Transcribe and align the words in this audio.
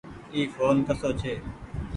اي 0.33 0.41
ڦون 0.55 0.75
ڪسو 0.87 1.09
ڇي۔ 1.19 1.33